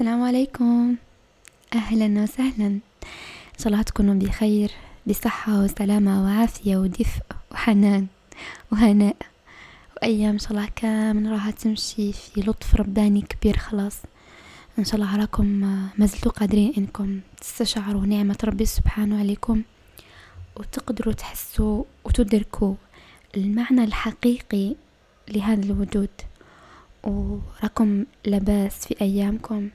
[0.00, 0.96] السلام عليكم.
[1.74, 2.66] أهلا وسهلا.
[2.66, 4.70] إن شاء الله تكونوا بخير
[5.06, 8.06] بصحة وسلامة وعافية ودفء وحنان
[8.72, 9.16] وهناء.
[9.96, 13.96] وأيام إن شاء الله كامل راح تمشي في لطف رباني كبير خلاص.
[14.78, 15.46] إن شاء الله راكم
[15.98, 19.62] ما زلتوا قادرين إنكم تستشعروا نعمة ربي سبحانه عليكم
[20.56, 22.74] وتقدروا تحسوا وتدركوا
[23.36, 24.74] المعنى الحقيقي
[25.28, 26.10] لهذا الوجود.
[27.04, 29.70] وراكم لباس في أيامكم.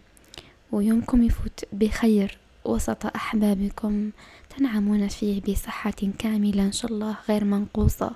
[0.71, 2.37] ويومكم يفوت بخير.
[2.65, 4.11] وسط أحبابكم
[4.57, 8.11] تنعمون فيه بصحة كاملة إن شاء الله غير منقوصة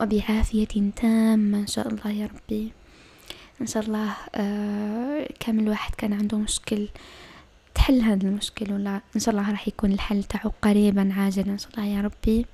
[0.00, 2.72] وبعافية تامة إن شاء الله يا ربي.
[3.60, 6.88] إن شاء الله آه كامل واحد كان عنده مشكل
[7.74, 11.70] تحل هذا المشكل ولا؟ إن شاء الله راح يكون الحل تاعو قريبا عاجلا إن شاء
[11.74, 12.46] الله يا ربي.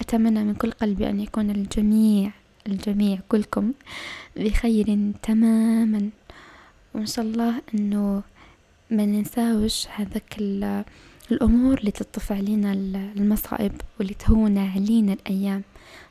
[0.00, 2.30] أتمنى من كل قلبي أن يكون الجميع
[2.66, 3.72] الجميع كلكم
[4.36, 6.10] بخير تماما.
[6.94, 8.22] وإن شاء الله أنه
[8.90, 10.36] ما ننساوش هذاك
[11.32, 12.72] الأمور اللي تطف علينا
[13.16, 15.62] المصائب واللي تهون علينا الأيام.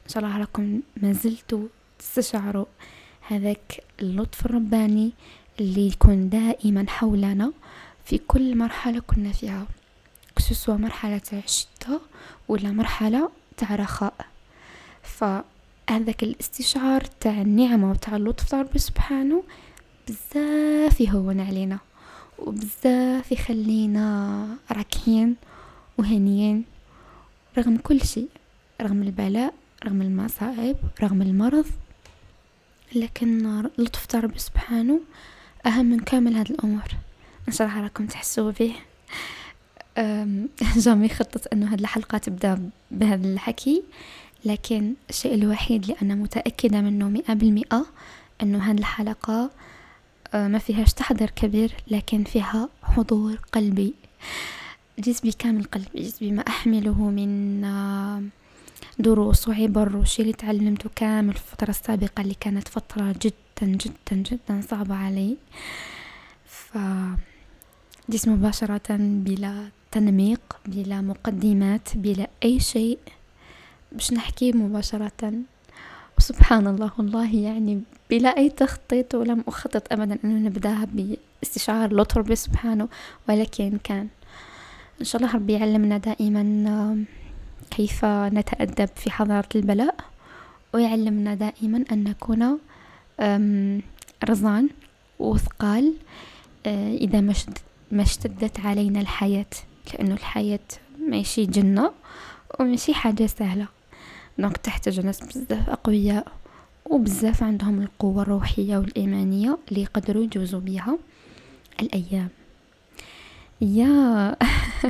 [0.05, 1.67] إن شاء الله راكم ما زلتوا
[1.99, 2.65] تستشعروا
[3.27, 5.11] هذاك اللطف الرباني
[5.59, 7.51] اللي يكون دائما حولنا
[8.05, 9.65] في كل مرحلة كنا فيها.
[10.37, 12.01] سواء مرحلة الشتاء
[12.47, 14.13] ولا مرحلة تاع رخاء.
[15.03, 19.43] فهذاك الاستشعار تاع النعمة وتاع اللطف تاع ربي سبحانه
[20.07, 21.79] بزاف يهون علينا.
[22.41, 25.35] وبزاف يخلينا راكين
[25.97, 26.65] وهنيين
[27.57, 28.29] رغم كل شيء
[28.81, 29.53] رغم البلاء
[29.85, 31.65] رغم المصائب رغم المرض.
[32.95, 34.99] لكن لطف ربي سبحانه
[35.65, 36.87] أهم من كامل هذه الأمور.
[37.47, 38.75] إن شاء الله راكم تحسوا به
[40.83, 43.83] جامي خطط أنه هذه الحلقة تبدأ بهذا الحكي.
[44.45, 47.85] لكن الشيء الوحيد اللي أنا متأكدة منه مئة بالمئة
[48.41, 49.51] أنه هذه الحلقة
[50.33, 53.93] ما فيهاش تحضير كبير لكن فيها حضور قلبي.
[54.99, 58.23] جسمي كامل قلبي جسمي ما أحمله من آه،
[58.99, 64.61] دروس وعبر وشي اللي تعلمته كامل في الفترة السابقة اللي كانت فترة جدا جدا جدا
[64.69, 65.37] صعبة علي.
[66.45, 66.77] ف
[68.09, 72.99] جسم مباشرة بلا تنميق بلا مقدمات بلا أي شيء.
[73.91, 75.33] باش نحكي مباشرة
[76.19, 82.87] وسبحان الله والله يعني بلا أي تخطيط ولم أخطط أبدا أن نبدأها باستشعار ربي سبحانه
[83.29, 84.07] ولكن كان.
[84.99, 86.43] إن شاء الله ربي يعلمنا دائما
[87.71, 89.95] كيف نتأدب في حضارة البلاء
[90.73, 92.59] ويعلمنا دائما أن نكون
[94.29, 94.69] رزان
[95.19, 95.93] وثقال
[96.65, 97.21] آه، إذا
[97.91, 99.45] ما اشتدت علينا الحياة
[99.93, 100.67] لأنه الحياة
[101.07, 101.91] ماشي جنة
[102.59, 103.78] وماشي حاجة سهلة.
[104.39, 106.27] دونك تحتاج ناس بزاف أقوياء
[106.85, 110.97] وبزاف عندهم القوة الروحية والإيمانية اللي يقدروا يجوزوا بها
[111.81, 112.29] الأيام.
[113.61, 114.35] يا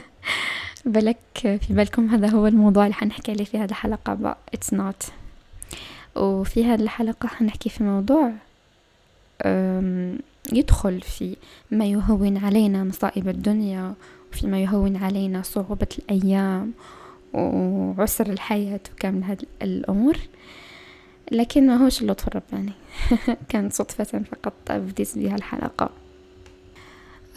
[0.85, 5.11] بالك في بالكم هذا هو الموضوع اللي حنحكي عليه في هذه الحلقة؟ با it's not.
[6.15, 8.31] وفي هذه الحلقة حنحكي في موضوع
[10.53, 11.35] يدخل في
[11.71, 13.93] ما يهون علينا مصائب الدنيا
[14.31, 16.73] وفيما يهون علينا صعوبة الأيام
[17.33, 20.17] وعسر الحياة وكامل هذه الأمور.
[21.31, 22.73] لكن ما هوش اللطف الرباني.
[23.49, 25.89] كانت صدفة فقط بديت بها الحلقة.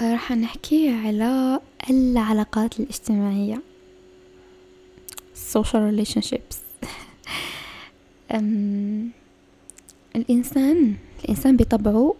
[0.00, 1.60] راح نحكي على
[1.90, 3.62] العلاقات الاجتماعية.
[5.52, 6.56] Social relationships.
[10.16, 10.94] الإنسان
[11.24, 12.14] الإنسان بطبعه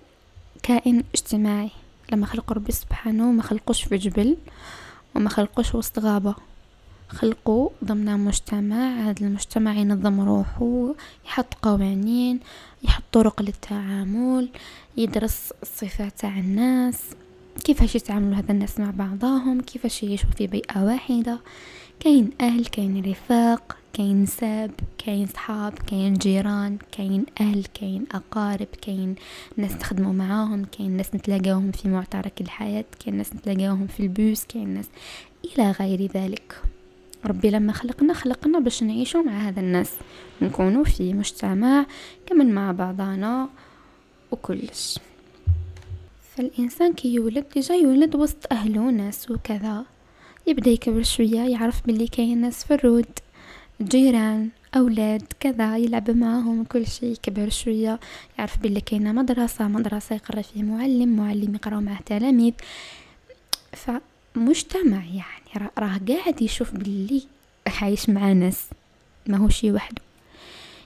[0.62, 1.70] كائن اجتماعي.
[2.12, 4.36] لما خلق ربي سبحانه ما خلقوش في جبل
[5.14, 6.34] وما خلقوش وسط غابة.
[7.12, 10.94] خلقوا ضمن مجتمع هذا المجتمع ينظم روحه
[11.26, 12.40] يحط قوانين
[12.82, 14.48] يحط طرق للتعامل
[14.96, 17.02] يدرس الصفات تاع الناس
[17.64, 21.40] كيفاش يتعاملوا هذا الناس مع بعضهم كيفاش يعيشوا في بيئة واحدة.
[22.00, 29.14] كاين أهل كاين رفاق كاين ساب كاين صحاب كاين جيران كاين أهل كاين أقارب كاين
[29.56, 34.68] ناس نخدموا معاهم كاين ناس نتلاقاهم في معترك الحياة كاين ناس نتلاقاهم في البوس كاين
[34.68, 34.86] ناس
[35.44, 36.71] إلى غير ذلك.
[37.24, 39.90] ربي لما خلقنا خلقنا باش نعيشوا مع هذا الناس.
[40.42, 41.86] نكونوا في مجتمع
[42.26, 43.48] كمن مع بعضنا
[44.30, 44.98] وكلش.
[46.36, 49.84] فالإنسان كي يولد déjà يولد وسط أهله وناس وكذا.
[50.46, 53.06] يبدأ يكبر شوية يعرف باللي كاين ناس في الرود.
[53.82, 58.00] جيران أولاد كذا يلعب معاهم وكل شيء يكبر شوية.
[58.38, 62.52] يعرف باللي كاينة مدرسة مدرسة يقرأ فيه معلم معلم يقراو معاه تلاميذ.
[64.34, 67.22] فمجتمع يعني راه قاعد يشوف باللي
[67.82, 68.66] عايش مع ناس
[69.26, 70.02] ماهوش وحده.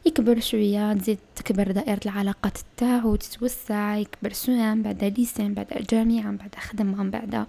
[0.06, 6.31] يكبر شوية تزيد تكبر دائرة العلاقات تاعو تتوسع يكبر شوية من بعد ليسان بعد جامعة
[6.31, 7.46] من بعد خدمة من بعد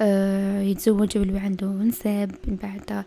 [0.00, 3.04] آه يتزوج ويولي عنده نساب من بعد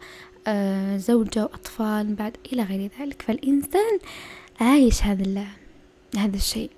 [0.48, 3.22] آه زوجة وأطفال من بعد إلى غير ذلك.
[3.22, 4.00] فالإنسان
[4.62, 5.46] عايش هذا
[6.18, 6.70] هذا الشيء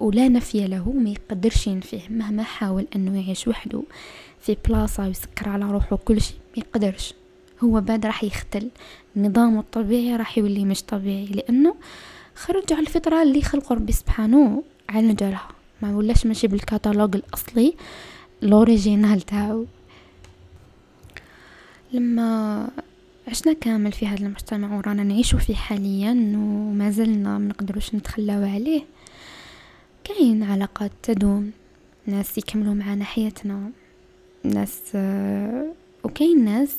[0.00, 3.82] ولا نفي له ما يقدرش ينفيه مهما حاول أنه يعيش وحده.
[4.42, 7.14] في بلاصة ويسكر على روحه كل شيء ما يقدرش.
[7.64, 8.70] هو بعد راح يختل.
[9.16, 11.74] نظامه الطبيعي راح يولي مش طبيعي لأنه
[12.34, 15.48] خرج على الفطرة اللي خلق ربي سبحانه على جالها
[15.82, 17.74] ما ولاش ماشي بالكتالوج الأصلي
[18.42, 19.66] لوريجينال تاعو.
[21.92, 22.68] لما
[23.28, 28.82] عشنا كامل في هذا المجتمع ورانا نعيشو فيه حاليا وما زلنا منقدروش نتخلاو عليه
[30.04, 31.50] كاين علاقات تدوم
[32.06, 33.70] ناس يكملوا معنا حياتنا.
[34.44, 34.80] ناس
[36.04, 36.76] وكاين ناس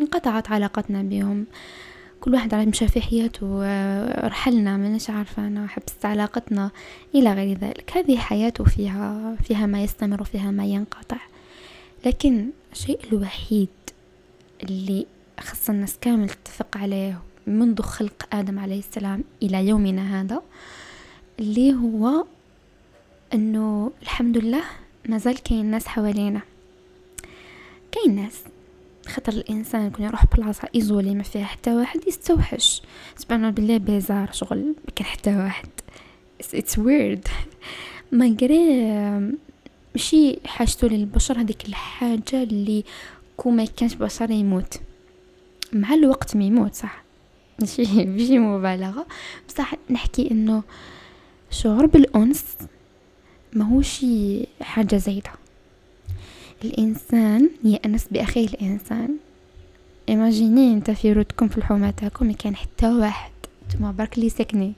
[0.00, 1.46] انقطعت علاقتنا بهم.
[2.20, 3.46] كل واحد على مشى في حياته
[4.26, 6.70] رحلنا ماناش عارفة أنا حبست علاقتنا
[7.14, 7.92] إلى غير ذلك.
[7.94, 11.16] هذه حياته فيها فيها ما يستمر وفيها ما ينقطع.
[12.06, 13.68] لكن الشيء الوحيد
[14.62, 15.06] اللي
[15.40, 20.42] خص الناس كامل تتفق عليه منذ خلق آدم عليه السلام إلى يومنا هذا
[21.38, 22.24] اللي هو
[23.34, 24.62] أنه الحمد لله
[25.08, 26.40] ما زال كاين ناس حوالينا.
[27.98, 28.38] كاين ناس
[29.06, 32.82] خاطر الانسان يكون يروح بلاصة ايزولي ما فيها حتى واحد يستوحش.
[33.16, 35.68] سبحان بالله bizarre شغل ما كان حتى واحد.
[36.54, 37.28] it's weird
[38.12, 38.36] ما
[39.94, 42.84] ماشي حاجته للبشر هذيك الحاجة اللي
[43.36, 44.80] كو ما كانش بشر يموت.
[45.72, 47.04] مع الوقت ما يموت صح.
[47.60, 49.06] ماشي بشي مبالغة.
[49.48, 50.62] بصح نحكي انه
[51.50, 52.44] شعور بالأنس
[53.52, 54.06] ماهوش
[54.62, 55.30] حاجة زايدة.
[56.64, 59.16] الإنسان يأنس بأخيه الإنسان.
[60.08, 63.30] imaginez أنت في رودكم في الحومه تاعكم كان حتى واحد.
[63.68, 64.74] نتوما برك لي ساكنين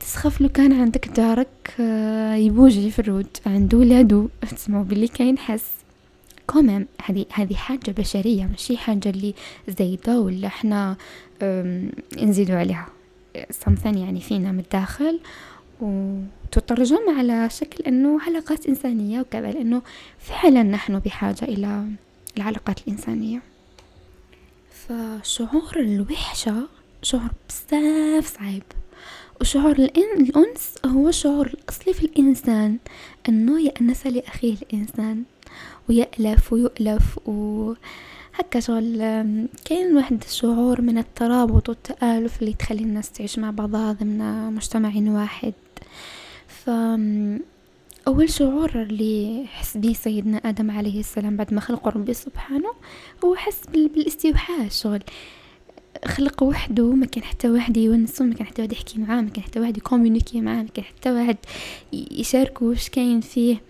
[0.00, 3.26] تسخف لو كان عندك جارك آه، يبوجي في الرود.
[3.46, 4.28] عنده ولادو.
[4.56, 5.64] تسمعوا بلي كاين حس.
[6.46, 9.34] quand même هذه هذه حاجة بشرية ماشي حاجة اللي
[9.78, 10.96] زايدة ولا إحنا
[12.22, 12.86] نزيدو عليها.
[13.38, 15.20] something يعني فينا من الداخل.
[15.80, 19.82] وتترجم على شكل أنه علاقات إنسانية وكذا لأنه
[20.18, 21.84] فعلا نحن بحاجة إلى
[22.36, 23.42] العلاقات الإنسانية.
[24.70, 26.68] فشعور الوحشة
[27.02, 28.62] شعور بزاف صعيب
[29.40, 32.78] وشعور الأنس هو شعور الأصلي في الإنسان
[33.28, 35.22] أنه يأنس لأخيه الإنسان
[35.88, 37.72] ويألف ويؤلف و
[38.34, 38.98] هكا شغل
[39.64, 45.52] كاين واحد الشعور من الترابط والتآلف اللي تخلي الناس تعيش مع بعضها ضمن مجتمع واحد.
[46.68, 46.70] ف
[48.08, 52.72] أول شعور اللي حس به سيدنا آدم عليه السلام بعد ما خلق ربي سبحانه
[53.24, 55.02] هو حس بالاستوحاش شغل
[56.04, 59.44] خلق وحده ما كان حتى واحد يونسو ما كان حتى واحد يحكي معاه ما كان
[59.44, 61.36] حتى واحد ي communiquer معاه ما كان حتى واحد
[61.92, 63.60] يشاركه واش كاين فيه.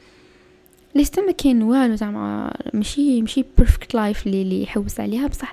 [0.94, 5.52] ليش ما كاين والو زعما ماشي ماشي perfect life اللي يحوس عليها؟ بصح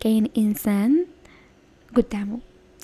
[0.00, 1.04] كاين إنسان
[1.96, 2.38] قدامه.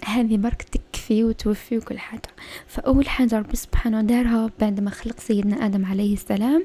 [0.05, 2.23] هذه برك تكفي وتوفي وكل حاجة.
[2.67, 6.65] فأول حاجة ربي سبحانه دارها بعد ما خلق سيدنا آدم عليه السلام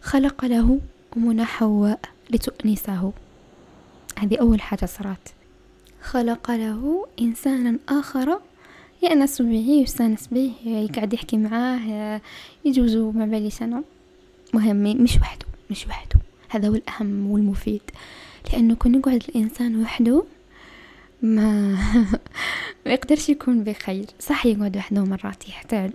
[0.00, 0.80] خلق له
[1.16, 2.00] أمنا حواء
[2.30, 3.12] لتؤنسه.
[4.18, 5.34] هذه أول حاجة صارت.
[6.02, 8.40] خلق له إنسانا آخر
[9.02, 12.20] يأنس به يستأنس به يقعد يحكي معاه
[12.64, 13.82] يجوزوا ما باليش أنا.
[14.54, 16.20] مهم مش وحده مش وحده.
[16.48, 17.82] هذا هو الأهم والمفيد.
[18.52, 20.24] لأنه كون يقعد الإنسان وحده
[21.22, 21.78] ما
[22.86, 24.06] ما يقدرش يكون بخير.
[24.20, 25.90] صح يقعد وحدة مرات يحتاج.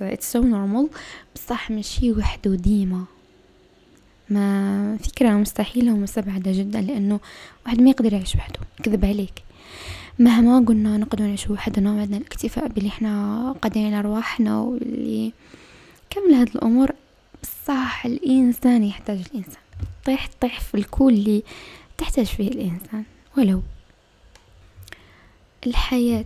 [0.00, 0.96] It's so normal.
[1.34, 3.04] بصح ماشي وحده ديما.
[4.30, 7.20] ما فكرة مستحيلة ومستبعدة جدا لأنه
[7.66, 8.60] واحد ما يقدر يعيش وحده.
[8.82, 9.42] كذب عليك.
[10.18, 15.32] مهما قلنا نقدر نعيش وحدنا وعندنا الاكتفاء باللي إحنا قادرين أرواحنا واللي
[16.10, 16.90] كامل هاد الأمور.
[17.66, 19.62] صح الإنسان يحتاج الإنسان.
[20.04, 21.42] طيح طيح في الكل اللي
[21.98, 23.04] تحتاج فيه الإنسان.
[23.36, 23.62] ولو
[25.66, 26.24] الحياة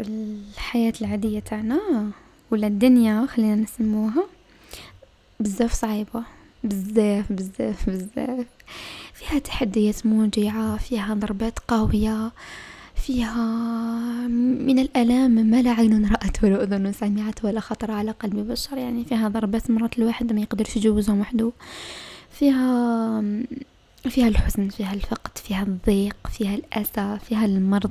[0.00, 2.10] الحياة العادية تاعنا
[2.50, 4.24] ولا الدنيا خلينا نسموها
[5.40, 6.22] بزاف صعيبة
[6.64, 8.46] بزاف بزاف بزاف.
[9.14, 12.32] فيها تحديات موجعة فيها ضربات قوية
[12.94, 13.44] فيها
[14.28, 19.04] من الألام ما لا عين رأت ولا أذن سمعت ولا خطر على قلب بشر يعني
[19.04, 21.52] فيها ضربات مرات الواحد ما يقدرش يجوزهم وحده.
[22.30, 23.22] فيها
[24.10, 27.90] فيها الحزن فيها الفقد فيها الضيق فيها الأسى فيها المرض.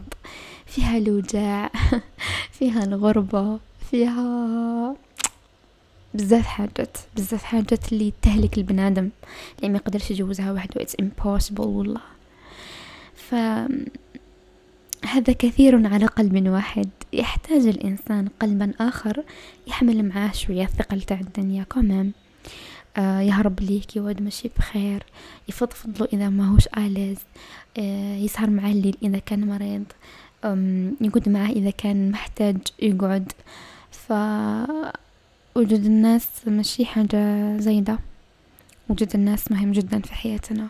[0.65, 1.71] فيها الوجاع
[2.59, 3.59] فيها الغربة
[3.91, 4.95] فيها
[6.13, 9.09] بزاف حاجات بزاف حاجات اللي تهلك البنادم
[9.57, 10.85] اللي ما يقدرش يجوزها وحده.
[10.85, 12.01] It's impossible والله.
[13.15, 13.35] ف
[15.05, 16.89] هذا كثير على قلب واحد.
[17.13, 19.23] يحتاج الإنسان قلبا آخر
[19.67, 21.63] يحمل معاه شوية ثقل تاع الدنيا.
[21.63, 22.11] كمان
[22.97, 25.03] آه يهرب ليك يود ماشي بخير.
[25.49, 27.17] يفضفض له إذا ما هوش à l'aise
[27.77, 29.83] آه يسهر معاه الليل إذا كان مريض.
[31.01, 33.31] يقعد معاه إذا كان محتاج يقعد.
[33.91, 37.99] فوجود الناس ماشي حاجة زايدة.
[38.89, 40.67] وجود الناس مهم جدا في حياتنا.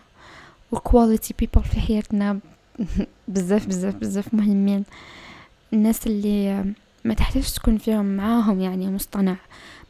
[0.71, 2.39] و quality people في حياتنا
[3.27, 4.83] بزاف بزاف بزاف مهمين.
[5.73, 6.65] الناس اللي
[7.05, 9.35] ما تحتاج تكون فيهم معاهم يعني مصطنع.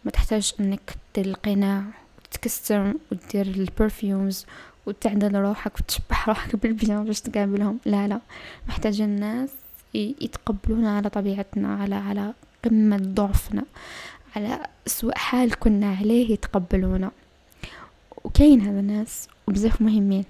[0.05, 1.83] ما تحتاج إنك دير القناع
[2.19, 4.45] وتكستر وتدير ال perfumes
[4.85, 7.79] وتعدل روحك وتشبح روحك بالبيجامة باش تقابلهم.
[7.85, 8.19] لا لا.
[8.67, 9.49] محتاج الناس
[9.93, 12.33] يتقبلونا على طبيعتنا على على
[12.65, 13.63] قمة ضعفنا
[14.35, 17.11] على أسوأ حال كنا عليه يتقبلونا.
[18.23, 20.25] وكاين هذا الناس وبزاف مهمين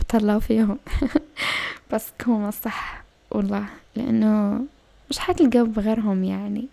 [0.00, 0.78] وطلعوا فيهم.
[1.92, 3.66] بس هما صح والله
[3.96, 4.60] لأنه
[5.10, 6.68] مش حتلقاو بغيرهم يعني.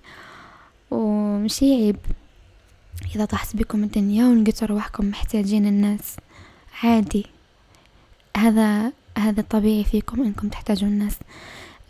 [0.91, 1.97] ومشي عيب
[3.15, 6.15] إذا طاحت بكم الدنيا ولقيتوا رواحكم محتاجين الناس
[6.83, 7.25] عادي.
[8.37, 11.17] هذا هذا طبيعي فيكم إنكم تحتاجون الناس.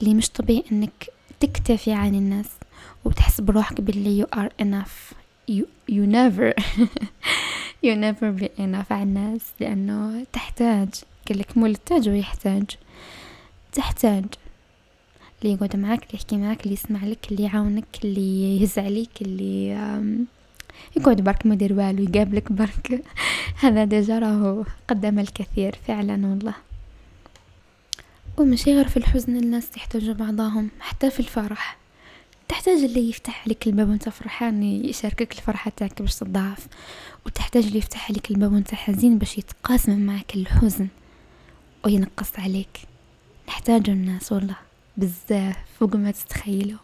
[0.02, 2.46] اللي مش طبيعي إنك تكتفي عن الناس
[3.06, 5.14] وتحس بروحك باللي you are enough.
[5.52, 6.54] You, you never
[7.86, 10.90] you never be enough على الناس لأنه تحتاج
[11.30, 12.64] قالك محتاج ويحتاج.
[13.74, 14.26] تحتاج
[15.42, 19.70] اللي يقعد معاك اللي يحكي معاك اللي يسمع لك اللي يعاونك اللي يهز عليك اللي
[20.98, 23.04] يقعد برك ما يدير والو يقابلك برك.
[23.62, 26.69] هذا ديجا راهو قدم الكثير فعلا والله.
[28.40, 31.78] ومشي غير في الحزن الناس يحتاجوا بعضهم حتى في الفرح.
[32.48, 36.68] تحتاج اللي يفتح لك الباب وانت فرحان يشاركك الفرحة تاعك باش تضاعف.
[37.26, 40.88] وتحتاج اللي يفتح لك الباب وانت حزين باش يتقاسم معك الحزن
[41.86, 42.80] وينقص عليك.
[43.48, 44.56] نحتاج الناس والله
[44.98, 46.80] بزاف فوق ما تتخيلوا.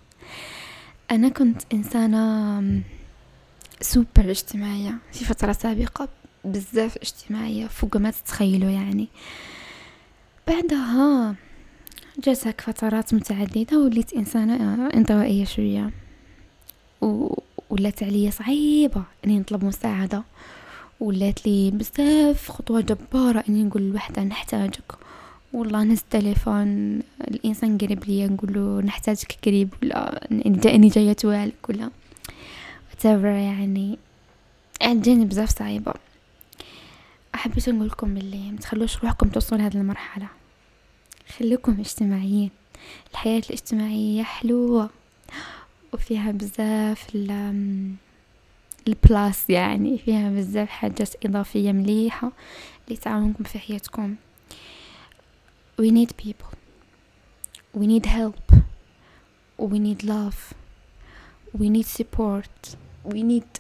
[1.12, 2.84] أنا كنت إنسانة
[3.82, 6.08] سوبر اجتماعية في فترة سابقة
[6.46, 9.08] بزاف اجتماعية فوق ما تتخيلوا يعني.
[10.48, 11.36] بعدها
[12.24, 15.92] جات هاك فترات متعددة وليت إنسانة انطوائية شوية.
[17.02, 17.34] و...
[17.70, 20.24] ولات عليا صعيبة إني نطلب مساعدة.
[21.00, 24.96] ولات لي بزاف خطوة جبارة إني نقول لوحدة نحتاجك.
[25.54, 30.28] والله نهز التليفون الإنسان قريب ليا نقول له نحتاجك قريب ولا
[30.66, 31.90] إني جاية توالك ولا
[32.92, 33.98] whatever يعني.
[34.84, 35.94] جاني بزاف صعيبة.
[37.34, 40.28] حبيت نقول لكم باللي متخلوش روحكم توصلوا لهذه المرحلة.
[41.28, 42.50] خليكم اجتماعيين.
[43.12, 44.90] الحياة الاجتماعية حلوة.
[45.94, 47.16] وفيها بزاف
[48.88, 52.32] البلاس يعني فيها بزاف حاجات إضافية مليحة
[52.88, 54.16] اللي تعاونكم في حياتكم.
[55.82, 56.56] We need people.
[57.78, 58.56] We need help.
[59.62, 60.54] We need love.
[61.58, 62.76] We need support.
[63.10, 63.60] We need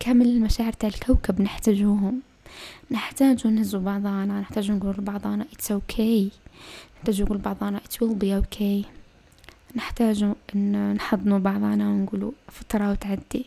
[0.00, 2.20] كامل المشاعر تاع الكوكب نحتاجوهم.
[2.90, 6.32] نحتاج نهزو بعضانا نحتاج نقول لبعضانا it's okay.
[6.96, 8.86] نحتاج نقول بعضانا it will be okay.
[9.76, 13.46] نحتاج إن نحضنوا بعضانا ونقولوا فترة وتعدي.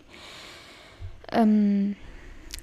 [1.34, 1.94] أم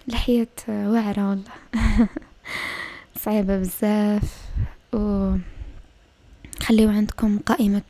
[0.08, 1.52] الحياة واعرة والله.
[3.24, 4.46] صعيبة بزاف.
[4.94, 5.36] و
[6.60, 7.82] خليو عندكم قائمة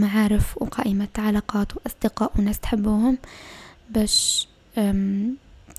[0.00, 3.18] معارف وقائمة علاقات وأصدقاء وناس تحبوهم
[3.90, 4.48] باش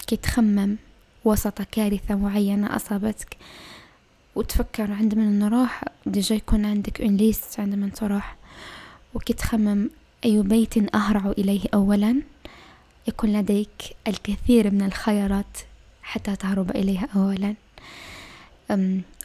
[0.07, 0.77] كي تخمم
[1.25, 3.37] وسط كارثة معينة أصابتك.
[4.35, 8.35] وتفكر عند من نروح؟ déjà يكون عندك une liste عند من تروح.
[9.13, 9.89] وكي تخمم
[10.25, 12.21] أي بيت أهرع إليه أولا.
[13.07, 15.57] يكون لديك الكثير من الخيارات
[16.03, 17.55] حتى تهرب إليها أولا.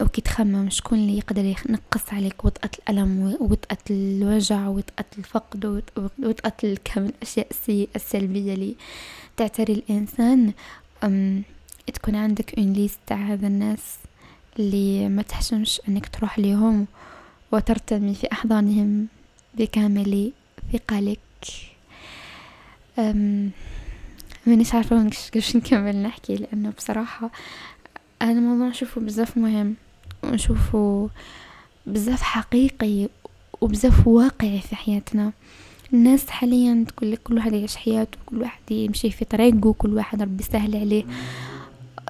[0.01, 5.83] وكي تخمم شكون اللي يقدر ينقص عليك وطأة الألم وطأة الوجع وطأة الفقد
[6.23, 7.47] وطأة كامل الأشياء
[7.95, 8.75] السلبية اللي
[9.37, 10.53] تعتري الإنسان.
[11.93, 13.97] تكون عندك une liste تاع هذا الناس
[14.59, 16.87] اللي ما تحشمش انك تروح ليهم
[17.51, 19.07] وترتمي في أحضانهم
[19.57, 20.31] بكامل
[20.73, 21.19] ثقلك.
[24.45, 27.31] مانيش عارفه كيفاش نكمل نحكي لأنه بصراحة
[28.23, 29.75] هذا الموضوع نشوفه بزاف مهم
[30.23, 31.09] ونشوفه
[31.85, 33.09] بزاف حقيقي
[33.61, 35.31] وبزاف واقعي في حياتنا.
[35.93, 40.21] الناس حاليا تقول لك كل واحد يعيش حياته كل واحد يمشي في طريقه كل واحد
[40.21, 41.05] ربي سهل عليه.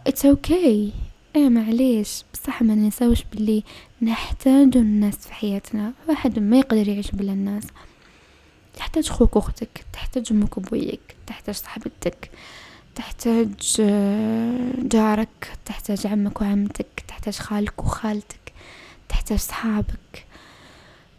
[0.08, 0.94] it's okay.
[1.36, 2.24] إيه معليش.
[2.34, 3.64] بصح ما ننساوش باللي
[4.02, 5.94] نحتاج الناس في حياتنا.
[6.10, 7.64] واحد ما يقدر يعيش بلا الناس.
[8.76, 12.30] تحتاج خوك وأختك تحتاج أمك وأبويك تحتاج صاحبتك
[12.96, 18.54] تحتاج آه، جارك تحتاج عمك وعمتك تحتاج خالك وخالتك
[19.10, 20.26] تحتاج صحابك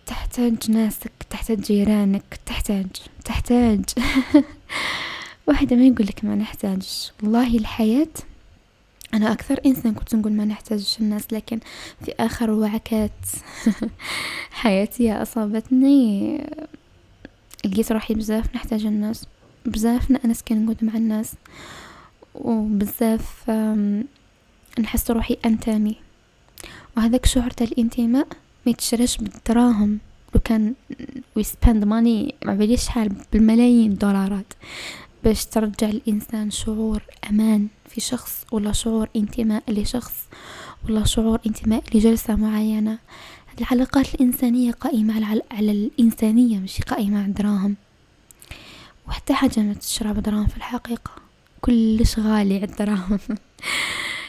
[0.07, 2.87] تحتاج ناسك تحتاج جيرانك تحتاج
[3.25, 3.85] تحتاج.
[5.47, 8.09] واحدة ما يقول لك ما نحتاج والله الحياة
[9.15, 11.61] أنا أكثر إنسان كنت نقول ما نحتاج الناس لكن
[12.05, 13.27] في آخر وعكات
[14.51, 16.39] حياتي أصابتني
[17.65, 19.27] لقيت روحي بزاف نحتاج الناس
[19.67, 21.35] بزاف نأنس كي نقعد مع الناس
[22.35, 23.51] وبزاف
[24.81, 25.97] نحس روحي أنتمي
[26.97, 28.27] وهذاك شعور تاع الانتماء
[28.67, 29.99] ما يتشراش بالدراهم.
[30.35, 30.75] لو كان
[31.37, 34.53] وي سبند ماني ما شحال بالملايين دولارات
[35.25, 37.69] باش ترجع الإنسان شعور أمان.
[37.99, 40.15] في شخص ولا شعور انتماء لشخص
[40.85, 42.99] ولا شعور انتماء لجلسة معينة.
[43.61, 45.15] العلاقات الإنسانية قائمة
[45.51, 47.77] على, الإنسانية مش قائمة على الدراهم
[49.09, 51.11] وحتى حاجة ما تشرى بدراهم في الحقيقة.
[51.61, 53.19] كلش غالي على الدراهم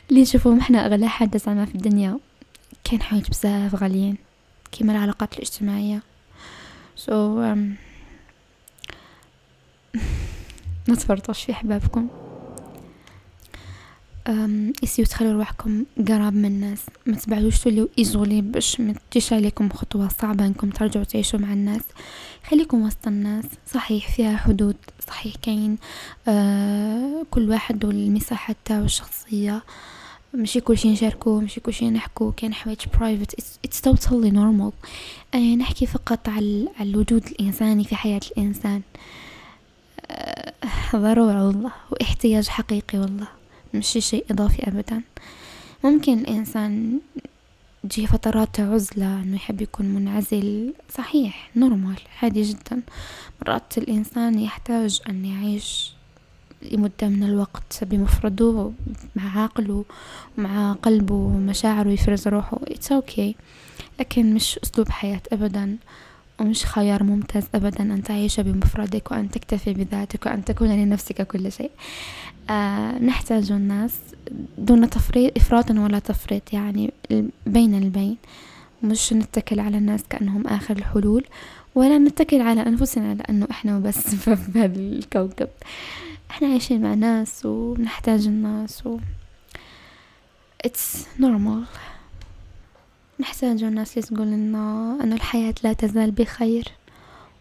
[0.10, 2.20] اللي نشوفهم إحنا أغلى حاجة زعما في الدنيا.
[2.84, 4.18] كاين حوايج بزاف غاليين.
[4.72, 6.02] كيما العلاقات الاجتماعية.
[6.98, 7.60] So um,
[10.88, 12.29] ما تفرطوش في حبابكم
[14.84, 16.80] essayez تخلوا روحكم قراب من الناس.
[17.06, 18.94] ما تبعدوش توليو isolés باش ما
[19.32, 21.82] عليكم خطوة صعبة إنكم ترجعوا تعيشوا مع الناس.
[22.50, 23.46] خليكم وسط الناس.
[23.74, 24.76] صحيح فيها حدود.
[25.08, 25.78] صحيح كاين
[26.28, 29.64] آه كل واحد والمساحة تاعو الشخصية.
[30.34, 32.32] ماشي كلشي نشاركو ماشي كلشي نحكو.
[32.32, 34.72] كاين حوايج private it's totally normal
[35.34, 38.82] أنا نحكي فقط على الوجود الإنساني في حياة الإنسان.
[40.12, 40.54] آه
[40.96, 41.72] ضرورة والله.
[41.92, 43.39] واحتياج حقيقي والله.
[43.74, 45.02] مش شيء إضافي أبدا.
[45.84, 47.00] ممكن الإنسان
[47.84, 50.74] تجي فترات عزلة إنه يحب يكون منعزل.
[50.98, 52.82] صحيح نورمال عادي جدا.
[53.42, 55.94] مرات الإنسان يحتاج أن يعيش
[56.72, 58.72] مدة من الوقت بمفرده
[59.16, 59.86] مع عقله
[60.38, 62.58] ومع قلبه ومشاعره يفرز روحه.
[62.58, 63.34] It's okay.
[64.00, 65.78] لكن مش أسلوب حياة أبدا.
[66.40, 71.72] ومش خيار ممتاز أبدا أن تعيش بمفردك وأن تكتفي بذاتك وأن تكون لنفسك كل شيء.
[72.50, 73.96] آه نحتاج الناس
[74.58, 76.94] دون تفريط إفراط ولا تفريط يعني
[77.46, 78.18] بين البين.
[78.84, 81.26] مش نتكل على الناس كأنهم آخر الحلول
[81.76, 85.48] ولا نتكل على أنفسنا لأنه إحنا وبس في هذا الكوكب.
[86.32, 88.98] إحنا عايشين مع ناس ونحتاج الناس و
[90.68, 91.89] it's normal.
[93.20, 96.68] نحتاج الناس اللي تقول لنا أن الحياة لا تزال بخير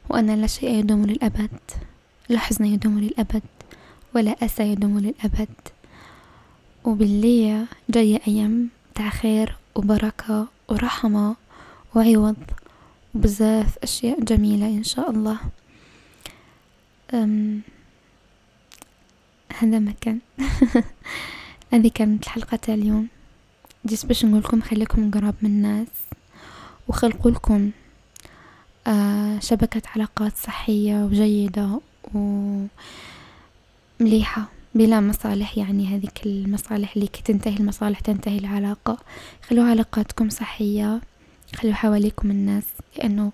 [0.08, 1.60] وأن لا شيء يدوم للأبد.
[2.28, 3.42] لا حزن يدوم للأبد
[4.14, 5.54] ولا أسى يدوم للأبد.
[6.84, 11.36] وباللي جاية أيام تاع خير وبركة ورحمة
[11.94, 12.36] وعوض
[13.14, 15.38] وبزاف أشياء جميلة إن شاء الله.
[17.14, 17.60] أم
[19.58, 20.18] هذا ما كان
[21.72, 23.08] هذه كانت الحلقة تاع اليوم.
[23.88, 25.88] جيت باش نقولكم خليكم قراب من الناس
[26.88, 27.70] وخلقوا لكم
[28.86, 31.80] آه شبكة علاقات صحية وجيدة
[34.00, 35.58] ومليحة بلا مصالح.
[35.58, 38.98] يعني هذيك المصالح اللي تنتهي المصالح تنتهي العلاقة.
[39.48, 41.00] خلوا علاقاتكم صحية
[41.56, 42.64] خلوا حواليكم الناس
[42.98, 43.32] لأنه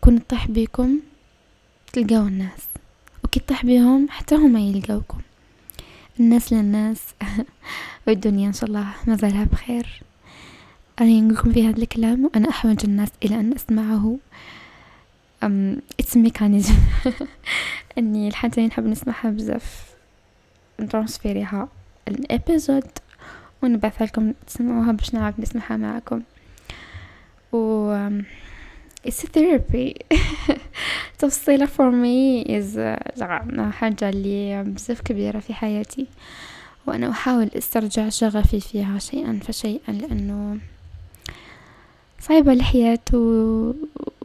[0.00, 1.00] كون تطيح بيكم
[1.92, 2.60] تلقاو الناس
[3.24, 5.20] وكي تطيح بيهم حتى هما يلقاوكم.
[6.20, 7.14] الناس للناس
[8.06, 10.02] والدنيا إن شاء الله مازالها بخير.
[11.00, 14.16] أنا نقولكم في هذا الكلام وأنا أحوج الناس إلى أن أسمعه
[15.42, 16.74] um it's mechanism
[17.98, 19.94] أني الحاجة نحب نسمعها بزاف.
[20.80, 21.68] ن transférer
[22.08, 22.84] ها ال episode
[23.62, 26.22] ونبعثها لكم تسمعوها باش نعرف نسمعها معكم.
[27.52, 27.92] و
[29.04, 29.94] it's therapy.
[31.18, 32.78] تفصيلة for me is
[33.72, 36.06] حاجة اللي بزاف كبيرة في حياتي
[36.86, 40.58] وأنا أحاول أسترجع شغفي فيها شيئا فشيئا لأنه
[42.20, 42.98] صعبة الحياة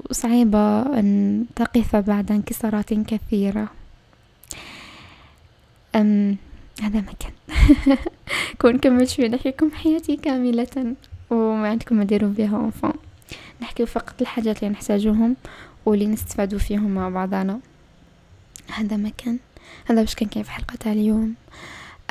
[0.09, 3.67] وصعيبة أن تقف بعد انكسارات كثيرة.
[5.95, 6.37] أم
[6.81, 7.31] هذا ما كان
[8.61, 10.95] كون كملت شوي نحكيكم حياتي كاملة
[11.29, 12.93] وما عندكم ما ديروا بها أنفان
[13.61, 15.35] نحكي فقط الحاجات اللي نحتاجوهم
[15.85, 17.59] واللي نستفادوا فيهم مع بعضنا.
[18.73, 19.39] هذا ما كان.
[19.85, 21.33] هذا باش كان كاين في حلقة تاع اليوم.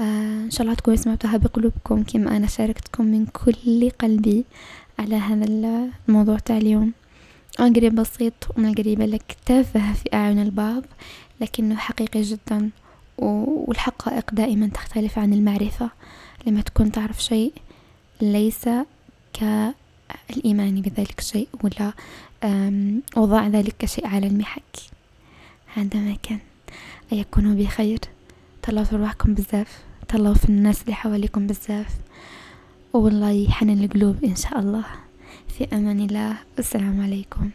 [0.00, 0.02] آه
[0.44, 4.44] إن شاء الله تكونوا سمعتوها بقلوبكم كما أنا شاركتكم من كل قلبي
[4.98, 5.44] على هذا
[6.08, 6.92] الموضوع تاع اليوم.
[7.58, 10.82] قريب بسيط ومن قريبة لك تافه في أعين البعض
[11.40, 12.70] لكنه حقيقي جدا
[13.18, 15.90] والحقائق دائما تختلف عن المعرفة.
[16.46, 17.52] لما تكون تعرف شيء
[18.20, 18.68] ليس
[20.28, 21.92] كالإيمان بذلك الشيء ولا
[23.16, 24.76] وضع ذلك كشيء على المحك.
[25.74, 26.38] هذا ما كان.
[27.12, 27.98] أيكونوا بخير؟
[28.62, 31.96] تهلاو في رواحكم بزاف تهلاو في الناس اللي حواليكم بزاف
[32.92, 34.84] والله يحنن القلوب إن شاء الله.
[35.58, 36.36] في أمان الله.
[36.56, 37.50] والسلام عليكم.